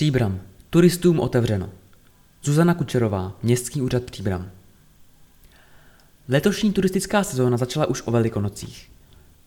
Příbram. 0.00 0.40
Turistům 0.70 1.20
otevřeno. 1.20 1.68
Zuzana 2.42 2.74
Kučerová, 2.74 3.32
Městský 3.42 3.82
úřad 3.82 4.02
Příbram. 4.02 4.50
Letošní 6.28 6.72
turistická 6.72 7.24
sezóna 7.24 7.56
začala 7.56 7.86
už 7.86 8.02
o 8.04 8.10
Velikonocích. 8.10 8.90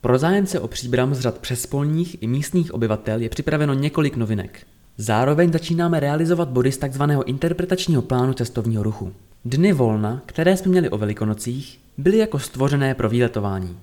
Pro 0.01 0.17
zájemce 0.17 0.59
o 0.59 0.67
Příbram 0.67 1.15
z 1.15 1.19
řad 1.19 1.37
přespolních 1.37 2.23
i 2.23 2.27
místních 2.27 2.73
obyvatel 2.73 3.21
je 3.21 3.29
připraveno 3.29 3.73
několik 3.73 4.15
novinek. 4.15 4.67
Zároveň 4.97 5.53
začínáme 5.53 5.99
realizovat 5.99 6.49
body 6.49 6.71
z 6.71 6.77
tzv. 6.77 7.03
interpretačního 7.25 8.01
plánu 8.01 8.33
cestovního 8.33 8.83
ruchu. 8.83 9.13
Dny 9.45 9.73
volna, 9.73 10.21
které 10.25 10.57
jsme 10.57 10.71
měli 10.71 10.89
o 10.89 10.97
Velikonocích, 10.97 11.79
byly 11.97 12.17
jako 12.17 12.39
stvořené 12.39 12.95
pro 12.95 13.09
výletování. 13.09 13.77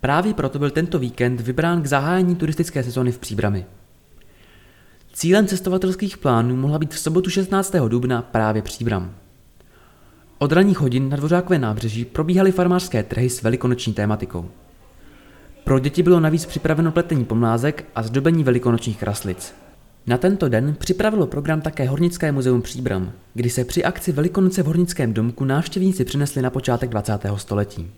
Právě 0.00 0.34
proto 0.34 0.58
byl 0.58 0.70
tento 0.70 0.98
víkend 0.98 1.40
vybrán 1.40 1.82
k 1.82 1.86
zahájení 1.86 2.36
turistické 2.36 2.84
sezóny 2.84 3.12
v 3.12 3.18
Příbrami. 3.18 3.66
Cílem 5.18 5.46
cestovatelských 5.46 6.18
plánů 6.18 6.56
mohla 6.56 6.78
být 6.78 6.94
v 6.94 6.98
sobotu 6.98 7.30
16. 7.30 7.74
dubna 7.88 8.22
právě 8.22 8.62
Příbram. 8.62 9.14
Od 10.38 10.52
ranních 10.52 10.78
hodin 10.78 11.08
na 11.08 11.16
Dvořákové 11.16 11.58
nábřeží 11.58 12.04
probíhaly 12.04 12.52
farmářské 12.52 13.02
trhy 13.02 13.30
s 13.30 13.42
velikonoční 13.42 13.92
tématikou. 13.92 14.48
Pro 15.64 15.78
děti 15.78 16.02
bylo 16.02 16.20
navíc 16.20 16.46
připraveno 16.46 16.92
pletení 16.92 17.24
pomlázek 17.24 17.84
a 17.94 18.02
zdobení 18.02 18.44
velikonočních 18.44 18.98
kraslic. 18.98 19.54
Na 20.06 20.18
tento 20.18 20.48
den 20.48 20.76
připravilo 20.78 21.26
program 21.26 21.60
také 21.60 21.88
Hornické 21.88 22.32
muzeum 22.32 22.62
Příbram, 22.62 23.12
kdy 23.34 23.50
se 23.50 23.64
při 23.64 23.84
akci 23.84 24.12
Velikonoce 24.12 24.62
v 24.62 24.66
Hornickém 24.66 25.12
domku 25.12 25.44
návštěvníci 25.44 26.04
přinesli 26.04 26.42
na 26.42 26.50
počátek 26.50 26.90
20. 26.90 27.12
století. 27.36 27.90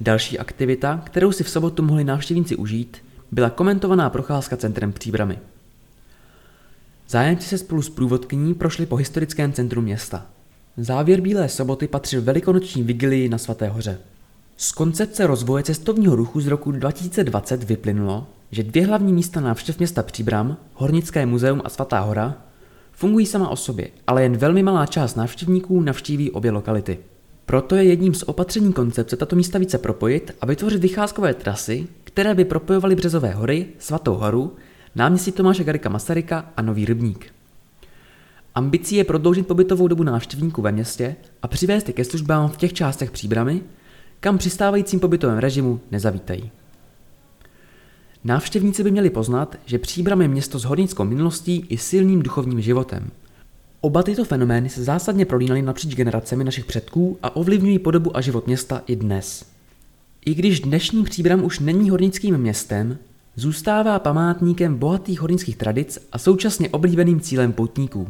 Další 0.00 0.38
aktivita, 0.38 1.02
kterou 1.04 1.32
si 1.32 1.44
v 1.44 1.50
sobotu 1.50 1.82
mohli 1.82 2.04
návštěvníci 2.04 2.56
užít, 2.56 2.96
byla 3.32 3.50
komentovaná 3.50 4.10
procházka 4.10 4.56
centrem 4.56 4.92
Příbramy. 4.92 5.38
Zájemci 7.10 7.48
se 7.48 7.58
spolu 7.58 7.82
s 7.82 7.88
průvodkyní 7.90 8.54
prošli 8.54 8.86
po 8.86 8.96
historickém 8.96 9.52
centru 9.52 9.82
města. 9.82 10.26
Závěr 10.76 11.20
Bílé 11.20 11.48
soboty 11.48 11.88
patřil 11.88 12.22
velikonoční 12.22 12.82
vigilii 12.82 13.28
na 13.28 13.38
Svaté 13.38 13.68
hoře. 13.68 13.98
Z 14.56 14.72
koncepce 14.72 15.26
rozvoje 15.26 15.64
cestovního 15.64 16.16
ruchu 16.16 16.40
z 16.40 16.46
roku 16.46 16.72
2020 16.72 17.64
vyplynulo, 17.64 18.26
že 18.50 18.62
dvě 18.62 18.86
hlavní 18.86 19.12
místa 19.12 19.40
návštěv 19.40 19.78
města 19.78 20.02
Příbram, 20.02 20.56
Hornické 20.74 21.26
muzeum 21.26 21.62
a 21.64 21.68
Svatá 21.68 22.00
hora, 22.00 22.36
fungují 22.92 23.26
sama 23.26 23.48
o 23.48 23.56
sobě, 23.56 23.88
ale 24.06 24.22
jen 24.22 24.36
velmi 24.36 24.62
malá 24.62 24.86
část 24.86 25.14
návštěvníků 25.14 25.80
navštíví 25.80 26.30
obě 26.30 26.50
lokality. 26.50 26.98
Proto 27.46 27.76
je 27.76 27.84
jedním 27.84 28.14
z 28.14 28.22
opatření 28.22 28.72
koncepce 28.72 29.16
tato 29.16 29.36
místa 29.36 29.58
více 29.58 29.78
propojit 29.78 30.34
a 30.40 30.46
vytvořit 30.46 30.82
vycházkové 30.82 31.34
trasy, 31.34 31.86
které 32.04 32.34
by 32.34 32.44
propojovaly 32.44 32.94
Březové 32.94 33.30
hory, 33.30 33.66
Svatou 33.78 34.14
horu, 34.14 34.56
náměstí 34.94 35.32
Tomáše 35.32 35.64
Garika 35.64 35.88
Masaryka 35.88 36.52
a 36.56 36.62
Nový 36.62 36.84
rybník. 36.84 37.34
Ambicí 38.54 38.96
je 38.96 39.04
prodloužit 39.04 39.46
pobytovou 39.46 39.88
dobu 39.88 40.02
návštěvníků 40.02 40.62
ve 40.62 40.72
městě 40.72 41.16
a 41.42 41.48
přivést 41.48 41.88
je 41.88 41.94
ke 41.94 42.04
službám 42.04 42.48
v 42.48 42.56
těch 42.56 42.72
částech 42.72 43.10
příbramy, 43.10 43.60
kam 44.20 44.38
při 44.38 44.50
stávajícím 44.50 45.00
pobytovém 45.00 45.38
režimu 45.38 45.80
nezavítají. 45.90 46.50
Návštěvníci 48.24 48.84
by 48.84 48.90
měli 48.90 49.10
poznat, 49.10 49.56
že 49.66 49.78
Příbram 49.78 50.22
je 50.22 50.28
město 50.28 50.58
s 50.58 50.64
hornickou 50.64 51.04
minulostí 51.04 51.66
i 51.68 51.78
silným 51.78 52.22
duchovním 52.22 52.60
životem. 52.60 53.10
Oba 53.80 54.02
tyto 54.02 54.24
fenomény 54.24 54.68
se 54.68 54.84
zásadně 54.84 55.24
prolínaly 55.24 55.62
napříč 55.62 55.94
generacemi 55.94 56.44
našich 56.44 56.64
předků 56.64 57.18
a 57.22 57.36
ovlivňují 57.36 57.78
podobu 57.78 58.16
a 58.16 58.20
život 58.20 58.46
města 58.46 58.82
i 58.86 58.96
dnes. 58.96 59.44
I 60.26 60.34
když 60.34 60.60
dnešní 60.60 61.04
Příbram 61.04 61.44
už 61.44 61.58
není 61.58 61.90
hornickým 61.90 62.38
městem, 62.38 62.98
zůstává 63.38 63.98
památníkem 63.98 64.74
bohatých 64.74 65.20
hornických 65.20 65.56
tradic 65.56 66.08
a 66.12 66.18
současně 66.18 66.68
oblíbeným 66.68 67.20
cílem 67.20 67.52
poutníků. 67.52 68.08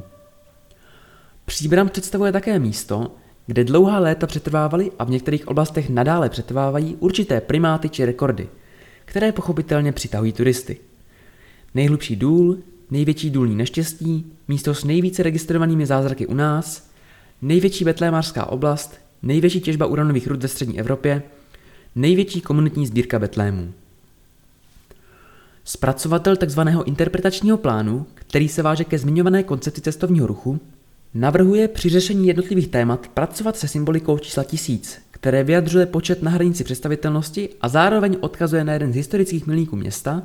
Příbram 1.44 1.88
představuje 1.88 2.32
také 2.32 2.58
místo, 2.58 3.12
kde 3.46 3.64
dlouhá 3.64 3.98
léta 3.98 4.26
přetrvávaly 4.26 4.92
a 4.98 5.04
v 5.04 5.10
některých 5.10 5.48
oblastech 5.48 5.90
nadále 5.90 6.28
přetrvávají 6.28 6.96
určité 7.00 7.40
primáty 7.40 7.88
či 7.88 8.04
rekordy, 8.04 8.48
které 9.04 9.32
pochopitelně 9.32 9.92
přitahují 9.92 10.32
turisty. 10.32 10.76
Nejhlubší 11.74 12.16
důl, 12.16 12.58
největší 12.90 13.30
důlní 13.30 13.56
neštěstí, 13.56 14.32
místo 14.48 14.74
s 14.74 14.84
nejvíce 14.84 15.22
registrovanými 15.22 15.86
zázraky 15.86 16.26
u 16.26 16.34
nás, 16.34 16.90
největší 17.42 17.84
betlémářská 17.84 18.46
oblast, 18.46 18.94
největší 19.22 19.60
těžba 19.60 19.86
uranových 19.86 20.26
rud 20.26 20.42
ve 20.42 20.48
střední 20.48 20.80
Evropě, 20.80 21.22
největší 21.94 22.40
komunitní 22.40 22.86
sbírka 22.86 23.18
Betlémů. 23.18 23.72
Zpracovatel 25.68 26.36
tzv. 26.36 26.60
interpretačního 26.84 27.56
plánu, 27.56 28.06
který 28.14 28.48
se 28.48 28.62
váže 28.62 28.84
ke 28.84 28.98
zmiňované 28.98 29.42
koncepci 29.42 29.80
cestovního 29.80 30.26
ruchu, 30.26 30.60
navrhuje 31.14 31.68
při 31.68 31.88
řešení 31.88 32.28
jednotlivých 32.28 32.68
témat 32.68 33.08
pracovat 33.08 33.56
se 33.56 33.68
symbolikou 33.68 34.18
čísla 34.18 34.44
tisíc, 34.44 34.98
které 35.10 35.44
vyjadřuje 35.44 35.86
počet 35.86 36.22
na 36.22 36.30
hranici 36.30 36.64
představitelnosti 36.64 37.48
a 37.60 37.68
zároveň 37.68 38.16
odkazuje 38.20 38.64
na 38.64 38.72
jeden 38.72 38.92
z 38.92 38.96
historických 38.96 39.46
milníků 39.46 39.76
města, 39.76 40.22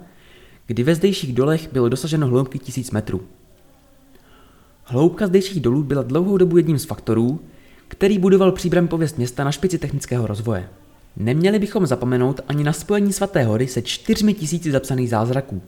kdy 0.67 0.83
ve 0.83 0.95
zdejších 0.95 1.33
dolech 1.33 1.73
bylo 1.73 1.89
dosaženo 1.89 2.27
hloubky 2.27 2.59
tisíc 2.59 2.91
metrů. 2.91 3.21
Hloubka 4.83 5.27
zdejších 5.27 5.61
dolů 5.61 5.83
byla 5.83 6.03
dlouhou 6.03 6.37
dobu 6.37 6.57
jedním 6.57 6.79
z 6.79 6.85
faktorů, 6.85 7.39
který 7.87 8.19
budoval 8.19 8.51
příbram 8.51 8.87
pověst 8.87 9.17
města 9.17 9.43
na 9.43 9.51
špici 9.51 9.77
technického 9.77 10.27
rozvoje. 10.27 10.69
Neměli 11.17 11.59
bychom 11.59 11.85
zapomenout 11.85 12.41
ani 12.47 12.63
na 12.63 12.73
spojení 12.73 13.13
svaté 13.13 13.43
hory 13.43 13.67
se 13.67 13.81
čtyřmi 13.81 14.33
tisíci 14.33 14.71
zapsaných 14.71 15.09
zázraků. 15.09 15.61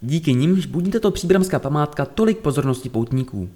Díky 0.00 0.34
nimž 0.34 0.66
budí 0.66 0.90
tato 0.90 1.10
příbramská 1.10 1.58
památka 1.58 2.04
tolik 2.04 2.38
pozornosti 2.38 2.88
poutníků. 2.88 3.48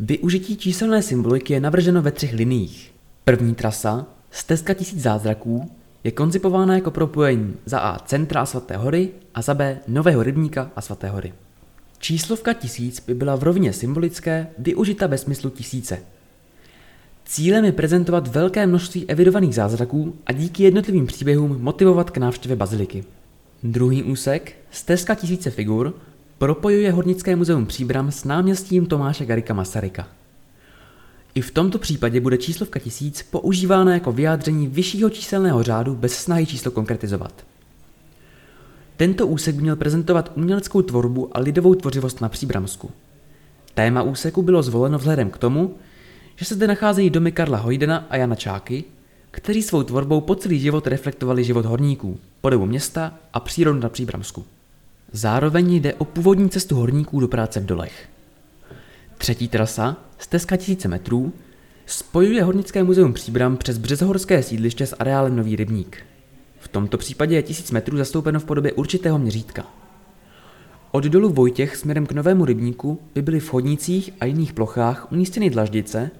Využití 0.00 0.56
číselné 0.56 1.02
symboliky 1.02 1.52
je 1.52 1.60
navrženo 1.60 2.02
ve 2.02 2.12
třech 2.12 2.32
liniích. 2.32 2.92
První 3.24 3.54
trasa, 3.54 4.06
stezka 4.30 4.74
tisíc 4.74 5.02
zázraků, 5.02 5.70
je 6.04 6.10
koncipována 6.10 6.74
jako 6.74 6.90
propojení 6.90 7.54
za 7.66 7.78
A 7.78 7.98
centra 7.98 8.40
a 8.40 8.46
svaté 8.46 8.76
hory 8.76 9.10
a 9.34 9.42
za 9.42 9.54
B 9.54 9.78
nového 9.88 10.22
rybníka 10.22 10.70
a 10.76 10.80
svaté 10.80 11.08
hory. 11.08 11.32
Číslovka 11.98 12.52
tisíc 12.52 13.00
by 13.00 13.14
byla 13.14 13.36
v 13.36 13.42
rovině 13.42 13.72
symbolické 13.72 14.46
využita 14.58 15.06
ve 15.06 15.18
smyslu 15.18 15.50
tisíce. 15.50 15.98
Cílem 17.28 17.64
je 17.64 17.72
prezentovat 17.72 18.28
velké 18.28 18.66
množství 18.66 19.06
evidovaných 19.06 19.54
zázraků 19.54 20.16
a 20.26 20.32
díky 20.32 20.62
jednotlivým 20.62 21.06
příběhům 21.06 21.56
motivovat 21.60 22.10
k 22.10 22.18
návštěvě 22.18 22.56
baziliky. 22.56 23.04
Druhý 23.62 24.02
úsek, 24.02 24.56
stezka 24.70 25.14
tisíce 25.14 25.50
figur, 25.50 25.94
propojuje 26.38 26.92
Hornické 26.92 27.36
muzeum 27.36 27.66
Příbram 27.66 28.10
s 28.10 28.24
náměstím 28.24 28.86
Tomáše 28.86 29.26
Garika 29.26 29.54
Masaryka. 29.54 30.08
I 31.34 31.40
v 31.40 31.50
tomto 31.50 31.78
případě 31.78 32.20
bude 32.20 32.38
číslovka 32.38 32.80
tisíc 32.80 33.22
používána 33.22 33.94
jako 33.94 34.12
vyjádření 34.12 34.66
vyššího 34.66 35.10
číselného 35.10 35.62
řádu 35.62 35.94
bez 35.94 36.12
snahy 36.12 36.46
číslo 36.46 36.70
konkretizovat. 36.70 37.44
Tento 38.96 39.26
úsek 39.26 39.54
by 39.54 39.62
měl 39.62 39.76
prezentovat 39.76 40.32
uměleckou 40.34 40.82
tvorbu 40.82 41.36
a 41.36 41.40
lidovou 41.40 41.74
tvořivost 41.74 42.20
na 42.20 42.28
Příbramsku. 42.28 42.90
Téma 43.74 44.02
úseku 44.02 44.42
bylo 44.42 44.62
zvoleno 44.62 44.98
vzhledem 44.98 45.30
k 45.30 45.38
tomu, 45.38 45.74
že 46.38 46.44
se 46.44 46.54
zde 46.54 46.66
nacházejí 46.66 47.10
domy 47.10 47.32
Karla 47.32 47.58
Hojdena 47.58 48.06
a 48.10 48.16
Jana 48.16 48.34
Čáky, 48.34 48.84
kteří 49.30 49.62
svou 49.62 49.82
tvorbou 49.82 50.20
po 50.20 50.34
celý 50.34 50.60
život 50.60 50.86
reflektovali 50.86 51.44
život 51.44 51.66
horníků, 51.66 52.18
podobu 52.40 52.66
města 52.66 53.14
a 53.32 53.40
přírodu 53.40 53.80
na 53.80 53.88
Příbramsku. 53.88 54.44
Zároveň 55.12 55.74
jde 55.74 55.94
o 55.94 56.04
původní 56.04 56.50
cestu 56.50 56.76
horníků 56.76 57.20
do 57.20 57.28
práce 57.28 57.60
v 57.60 57.66
dolech. 57.66 58.08
Třetí 59.18 59.48
trasa, 59.48 59.96
stezka 60.18 60.56
tisíce 60.56 60.88
metrů, 60.88 61.32
spojuje 61.86 62.42
Hornické 62.42 62.84
muzeum 62.84 63.12
Příbram 63.12 63.56
přes 63.56 63.78
Březohorské 63.78 64.42
sídliště 64.42 64.86
s 64.86 64.96
areálem 64.98 65.36
Nový 65.36 65.56
rybník. 65.56 65.98
V 66.58 66.68
tomto 66.68 66.98
případě 66.98 67.34
je 67.34 67.42
tisíc 67.42 67.70
metrů 67.70 67.96
zastoupeno 67.96 68.40
v 68.40 68.44
podobě 68.44 68.72
určitého 68.72 69.18
měřítka. 69.18 69.66
Od 70.90 71.04
dolu 71.04 71.28
Vojtěch 71.28 71.76
směrem 71.76 72.06
k 72.06 72.12
Novému 72.12 72.44
rybníku 72.44 73.00
by 73.14 73.22
byly 73.22 73.40
v 73.40 73.48
chodnících 73.48 74.10
a 74.20 74.24
jiných 74.24 74.52
plochách 74.52 75.12
umístěny 75.12 75.50
dlaždice, 75.50 76.10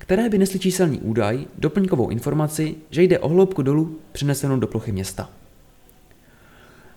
které 0.00 0.28
by 0.28 0.38
nesly 0.38 0.58
číselný 0.58 1.00
údaj, 1.00 1.44
doplňkovou 1.58 2.08
informaci, 2.08 2.74
že 2.90 3.02
jde 3.02 3.18
o 3.18 3.28
hloubku 3.28 3.62
dolu 3.62 3.98
přenesenou 4.12 4.58
do 4.58 4.66
plochy 4.66 4.92
města. 4.92 5.30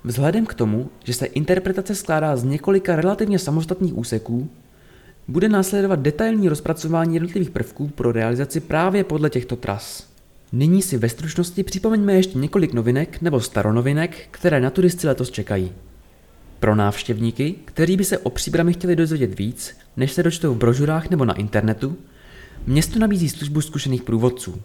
Vzhledem 0.03 0.45
k 0.45 0.53
tomu, 0.53 0.89
že 1.03 1.13
se 1.13 1.25
interpretace 1.25 1.95
skládá 1.95 2.35
z 2.35 2.43
několika 2.43 2.95
relativně 2.95 3.39
samostatných 3.39 3.97
úseků, 3.97 4.49
bude 5.27 5.49
následovat 5.49 5.99
detailní 5.99 6.49
rozpracování 6.49 7.13
jednotlivých 7.13 7.49
prvků 7.49 7.87
pro 7.87 8.11
realizaci 8.11 8.59
právě 8.59 9.03
podle 9.03 9.29
těchto 9.29 9.55
tras. 9.55 10.07
Nyní 10.51 10.81
si 10.81 10.97
ve 10.97 11.09
stručnosti 11.09 11.63
připomeňme 11.63 12.13
ještě 12.13 12.37
několik 12.37 12.73
novinek 12.73 13.21
nebo 13.21 13.39
staronovinek, 13.39 14.27
které 14.31 14.61
na 14.61 14.69
turisty 14.69 15.07
letos 15.07 15.31
čekají. 15.31 15.71
Pro 16.59 16.75
návštěvníky, 16.75 17.55
kteří 17.65 17.97
by 17.97 18.03
se 18.03 18.17
o 18.17 18.29
příbrami 18.29 18.73
chtěli 18.73 18.95
dozvědět 18.95 19.39
víc, 19.39 19.77
než 19.97 20.11
se 20.11 20.23
dočtou 20.23 20.53
v 20.53 20.57
brožurách 20.57 21.09
nebo 21.09 21.25
na 21.25 21.33
internetu, 21.33 21.97
město 22.67 22.99
nabízí 22.99 23.29
službu 23.29 23.61
zkušených 23.61 24.03
průvodců. 24.03 24.61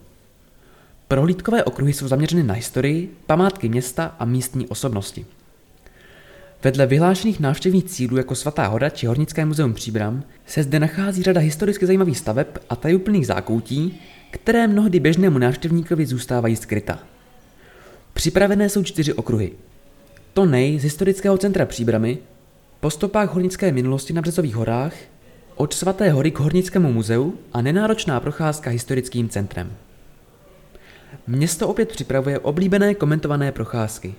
Prohlídkové 1.09 1.65
okruhy 1.65 1.93
jsou 1.93 2.09
zaměřeny 2.09 2.43
na 2.43 2.55
historii, 2.55 3.15
památky 3.27 3.69
města 3.69 4.15
a 4.19 4.25
místní 4.25 4.67
osobnosti. 4.67 5.27
Vedle 6.65 6.87
vyhlášených 6.87 7.41
návštěvních 7.41 7.85
cílů 7.85 8.17
jako 8.17 8.35
Svatá 8.35 8.67
hora 8.67 8.91
či 8.91 9.06
Hornické 9.06 9.45
muzeum 9.45 9.75
Příbram 9.75 10.23
se 10.47 10.62
zde 10.62 10.81
nachází 10.81 11.23
řada 11.23 11.41
historicky 11.41 11.87
zajímavých 11.87 12.19
staveb 12.19 12.47
a 12.71 12.77
tajuplných 12.77 13.27
zákoutí, 13.27 14.01
které 14.31 14.67
mnohdy 14.67 15.01
běžnému 15.01 15.39
návštěvníkovi 15.39 16.06
zůstávají 16.06 16.56
skryta. 16.56 16.99
Připravené 18.12 18.69
jsou 18.69 18.83
čtyři 18.83 19.12
okruhy. 19.12 19.53
To 20.33 20.47
nej 20.47 20.79
z 20.79 20.83
historického 20.83 21.39
centra 21.39 21.67
Příbramy, 21.67 22.19
po 22.81 22.91
stopách 22.91 23.33
hornické 23.33 23.73
minulosti 23.73 24.12
na 24.12 24.23
Březových 24.23 24.55
horách, 24.55 24.93
od 25.58 25.75
Svaté 25.75 26.10
hory 26.10 26.31
k 26.31 26.38
Hornickému 26.38 26.93
muzeu 26.93 27.34
a 27.52 27.62
nenáročná 27.62 28.20
procházka 28.20 28.70
historickým 28.70 29.28
centrem. 29.28 29.72
Město 31.26 31.69
opět 31.69 31.88
připravuje 31.93 32.38
oblíbené 32.38 32.94
komentované 32.94 33.52
procházky. 33.52 34.14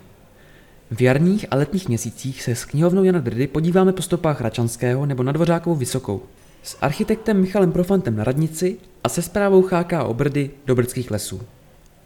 V 0.92 1.02
jarních 1.02 1.46
a 1.52 1.56
letních 1.56 1.88
měsících 1.88 2.44
se 2.44 2.56
s 2.56 2.66
knihovnou 2.66 3.04
Jana 3.04 3.20
Drdy 3.20 3.48
podíváme 3.48 3.94
po 3.94 4.02
stopách 4.02 4.42
Račanského 4.42 5.06
nebo 5.06 5.24
na 5.24 5.32
Dvořákovou 5.32 5.76
Vysokou, 5.76 6.22
s 6.64 6.78
architektem 6.82 7.42
Michalem 7.42 7.72
Profantem 7.72 8.16
na 8.16 8.24
radnici 8.24 8.78
a 9.04 9.10
se 9.10 9.22
zprávou 9.22 9.62
HK 9.62 9.94
Obrdy 10.06 10.52
do 10.66 10.76
Brdských 10.76 11.12
lesů. 11.12 11.42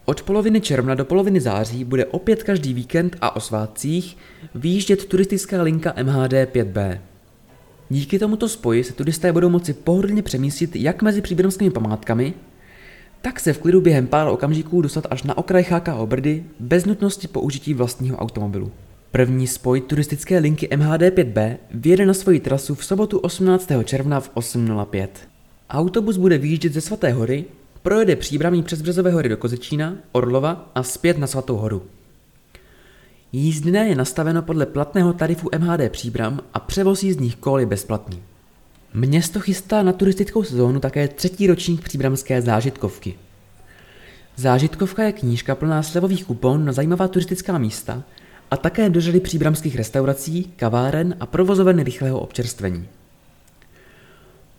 Od 0.06 0.24
poloviny 0.24 0.62
června 0.62 0.95
do 0.95 1.06
poloviny 1.06 1.41
září 1.41 1.83
bude 1.83 2.06
opět 2.06 2.44
každý 2.44 2.74
víkend 2.74 3.18
a 3.21 3.35
o 3.35 3.39
svátcích 3.39 4.18
výjíždět 4.56 5.06
turistická 5.06 5.62
linka 5.62 5.94
MHD 6.03 6.33
5B. 6.33 7.00
Díky 7.94 8.19
tomuto 8.19 8.50
spoji 8.50 8.84
se 8.84 8.94
turisté 8.94 9.34
budou 9.34 9.50
moci 9.50 9.74
pohodlně 9.74 10.22
přemístit 10.22 10.75
jak 10.75 11.01
mezi 11.01 11.22
příbramskými 11.22 11.69
památkami, 11.69 12.34
tak 13.22 13.40
se 13.40 13.54
v 13.54 13.60
klidu 13.60 13.81
během 13.81 14.07
pár 14.07 14.28
okamžiků 14.28 14.81
dostat 14.81 15.07
až 15.10 15.24
na 15.24 15.38
okraj 15.38 15.63
HK 15.63 15.88
Obrdy 15.98 16.44
bez 16.60 16.86
nutnosti 16.86 17.28
použití 17.28 17.74
vlastního 17.74 18.18
automobilu. 18.18 18.72
První 19.12 19.48
spoj 19.48 19.81
turistické 19.81 20.40
linky 20.40 20.69
MHD 20.75 21.01
5B 21.01 21.57
vyjede 21.72 22.06
na 22.06 22.13
svoji 22.13 22.40
trasu 22.40 22.75
v 22.75 22.86
sobotu 22.86 23.19
18. 23.19 23.72
června 23.84 24.19
v 24.19 24.36
8.05. 24.36 25.07
Autobus 25.69 26.18
bude 26.18 26.38
vyjíždět 26.38 26.74
ze 26.74 26.81
Svaté 26.81 27.12
hory, 27.12 27.45
projede 27.81 28.16
příbramí 28.16 28.63
přes 28.63 28.81
Březové 28.81 29.12
hory 29.12 29.30
do 29.30 29.38
Kozečína, 29.38 29.95
Orlova 30.12 30.72
a 30.75 30.84
zpět 30.84 31.18
na 31.18 31.28
Svatou 31.28 31.56
horu. 31.56 31.84
Jízdné 33.35 33.88
je 33.88 33.95
nastaveno 33.95 34.41
podle 34.41 34.65
platného 34.65 35.13
tarifu 35.13 35.50
MHD 35.57 35.91
Příbram 35.91 36.39
a 36.53 36.59
převoz 36.59 37.03
jízdních 37.03 37.35
kol 37.35 37.59
je 37.59 37.65
bezplatný. 37.65 38.24
Město 38.94 39.39
chystá 39.39 39.83
na 39.83 39.94
turistickou 39.94 40.44
sezónu 40.44 40.80
také 40.80 41.07
třetí 41.07 41.47
ročník 41.47 41.83
příbramské 41.83 42.41
zážitkovky. 42.41 43.15
Zážitkovka 44.35 45.03
je 45.03 45.12
knížka 45.12 45.56
plná 45.56 45.83
slevových 45.83 46.25
kupon 46.25 46.65
na 46.65 46.71
zajímavá 46.71 47.07
turistická 47.07 47.57
místa 47.57 48.03
a 48.51 48.57
také 48.57 48.89
do 48.89 49.01
řady 49.01 49.19
příbramských 49.19 49.75
restaurací, 49.75 50.53
kaváren 50.56 51.15
a 51.19 51.25
provozoven 51.25 51.83
rychlého 51.83 52.19
občerstvení. 52.19 52.88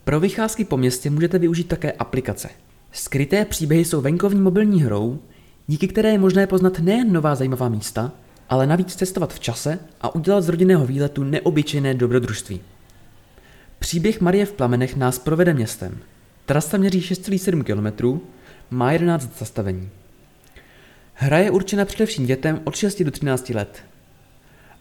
Pro 0.05 0.21
vycházky 0.21 0.65
po 0.65 0.77
městě 0.77 1.11
můžete 1.11 1.39
využít 1.39 1.69
také 1.69 1.93
aplikace. 1.93 2.49
Skryté 2.93 3.45
příběhy 3.45 3.85
jsou 3.85 4.01
venkovní 4.01 4.41
mobilní 4.41 4.83
hrou, 4.83 5.19
díky 5.67 5.89
které 5.89 6.11
je 6.11 6.19
možné 6.19 6.47
poznat 6.47 6.79
nejen 6.79 7.13
nová 7.13 7.35
zajímavá 7.35 7.69
místa, 7.69 8.13
ale 8.49 8.67
navíc 8.67 8.95
cestovat 8.95 9.35
v 9.35 9.41
čase 9.41 9.79
a 10.01 10.15
udělat 10.15 10.41
z 10.41 10.49
rodinného 10.49 10.87
výletu 10.87 11.25
neobyčejné 11.25 11.95
dobrodružství. 11.95 12.61
Příběh 13.79 14.21
Marie 14.21 14.47
v 14.47 14.53
plamenech 14.53 14.97
nás 14.97 15.19
provede 15.19 15.55
městem. 15.55 15.99
Trasa 16.47 16.77
měří 16.77 17.01
6,7 17.01 17.63
km, 17.63 18.21
má 18.71 18.93
11 18.93 19.39
zastavení. 19.39 19.91
Hra 21.15 21.39
je 21.39 21.51
určena 21.51 21.85
především 21.85 22.27
dětem 22.27 22.61
od 22.65 22.77
6 22.77 23.03
do 23.03 23.11
13 23.11 23.51
let. 23.51 23.83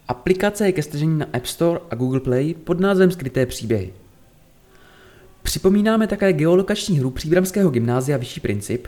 Aplikace 0.08 0.66
je 0.66 0.72
ke 0.72 0.84
stažení 0.84 1.20
na 1.20 1.26
App 1.34 1.46
Store 1.46 1.80
a 1.90 1.96
Google 1.96 2.20
Play 2.20 2.54
pod 2.54 2.80
názvem 2.80 3.12
Skryté 3.12 3.46
příběhy. 3.46 3.94
Připomínáme 5.44 6.08
také 6.08 6.34
geolokační 6.34 7.00
hru 7.00 7.12
Příbramského 7.12 7.70
gymnázia 7.70 8.18
Vyšší 8.18 8.40
princip, 8.40 8.88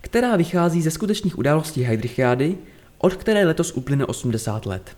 která 0.00 0.36
vychází 0.36 0.82
ze 0.82 0.90
skutečných 0.90 1.38
událostí 1.38 1.82
Heidrichiády, 1.82 2.58
od 3.02 3.14
které 3.14 3.46
letos 3.46 3.72
uplyne 3.72 4.06
80 4.06 4.66
let. 4.66 4.96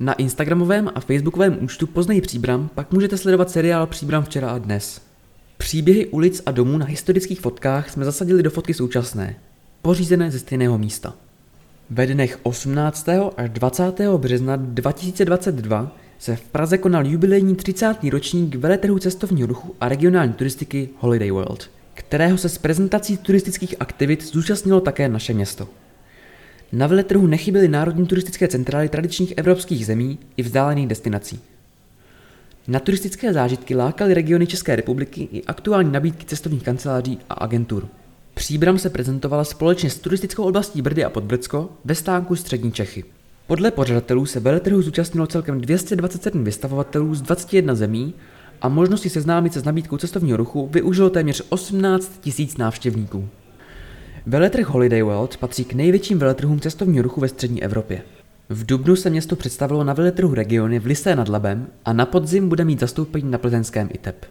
Na 0.00 0.12
Instagramovém 0.12 0.90
a 0.94 1.00
Facebookovém 1.00 1.58
účtu 1.60 1.86
Poznej 1.86 2.20
Příbram 2.20 2.68
pak 2.74 2.92
můžete 2.92 3.16
sledovat 3.16 3.50
seriál 3.50 3.86
Příbram 3.86 4.24
včera 4.24 4.50
a 4.50 4.58
dnes. 4.58 5.00
Příběhy 5.56 6.06
ulic 6.06 6.42
a 6.46 6.50
domů 6.50 6.78
na 6.78 6.86
historických 6.86 7.40
fotkách 7.40 7.90
jsme 7.90 8.04
zasadili 8.04 8.42
do 8.42 8.50
fotky 8.50 8.74
současné, 8.74 9.36
pořízené 9.82 10.30
ze 10.30 10.38
stejného 10.38 10.78
místa. 10.78 11.14
Ve 11.90 12.06
dnech 12.06 12.38
18. 12.42 13.08
až 13.36 13.50
20. 13.50 14.00
března 14.16 14.56
2022 14.56 15.96
se 16.18 16.36
v 16.36 16.40
Praze 16.40 16.78
konal 16.78 17.06
jubilejní 17.06 17.56
30. 17.56 17.96
ročník 18.10 18.54
veletrhu 18.54 18.98
cestovního 18.98 19.48
ruchu 19.48 19.74
a 19.80 19.88
regionální 19.88 20.32
turistiky 20.32 20.88
Holiday 20.98 21.30
World, 21.30 21.70
kterého 21.98 22.38
se 22.38 22.48
s 22.48 22.58
prezentací 22.58 23.16
turistických 23.16 23.74
aktivit 23.80 24.24
zúčastnilo 24.24 24.80
také 24.80 25.08
naše 25.08 25.34
město. 25.34 25.68
Na 26.72 26.86
veletrhu 26.86 27.26
nechyběly 27.26 27.68
národní 27.68 28.06
turistické 28.06 28.48
centrály 28.48 28.88
tradičních 28.88 29.34
evropských 29.36 29.86
zemí 29.86 30.18
i 30.36 30.42
vzdálených 30.42 30.86
destinací. 30.86 31.40
Na 32.68 32.80
turistické 32.80 33.32
zážitky 33.32 33.74
lákaly 33.74 34.14
regiony 34.14 34.46
České 34.46 34.76
republiky 34.76 35.28
i 35.32 35.44
aktuální 35.44 35.92
nabídky 35.92 36.26
cestovních 36.26 36.62
kanceláří 36.62 37.18
a 37.30 37.34
agentur. 37.34 37.88
Příbram 38.34 38.78
se 38.78 38.90
prezentovala 38.90 39.44
společně 39.44 39.90
s 39.90 39.98
turistickou 39.98 40.42
oblastí 40.42 40.82
Brdy 40.82 41.04
a 41.04 41.10
Podbrdsko 41.10 41.70
ve 41.84 41.94
stánku 41.94 42.36
Střední 42.36 42.72
Čechy. 42.72 43.04
Podle 43.46 43.70
pořadatelů 43.70 44.26
se 44.26 44.40
veletrhu 44.40 44.82
zúčastnilo 44.82 45.26
celkem 45.26 45.60
227 45.60 46.44
vystavovatelů 46.44 47.14
z 47.14 47.22
21 47.22 47.74
zemí 47.74 48.14
a 48.62 48.68
možnosti 48.68 49.10
seznámit 49.10 49.52
se 49.52 49.60
s 49.60 49.64
nabídkou 49.64 49.96
cestovního 49.96 50.36
ruchu 50.36 50.66
využilo 50.72 51.10
téměř 51.10 51.42
18 51.48 52.28
000 52.38 52.50
návštěvníků. 52.58 53.28
Veletrh 54.26 54.66
Holiday 54.66 55.02
World 55.02 55.36
patří 55.36 55.64
k 55.64 55.74
největším 55.74 56.18
veletrhům 56.18 56.60
cestovního 56.60 57.02
ruchu 57.02 57.20
ve 57.20 57.28
střední 57.28 57.62
Evropě. 57.62 58.02
V 58.48 58.66
dubnu 58.66 58.96
se 58.96 59.10
město 59.10 59.36
představilo 59.36 59.84
na 59.84 59.92
veletrhu 59.92 60.34
regiony 60.34 60.78
v 60.78 60.86
Lysé 60.86 61.16
nad 61.16 61.28
Labem 61.28 61.66
a 61.84 61.92
na 61.92 62.06
podzim 62.06 62.48
bude 62.48 62.64
mít 62.64 62.80
zastoupení 62.80 63.30
na 63.30 63.38
plzeňském 63.38 63.88
ITEP. 63.92 64.26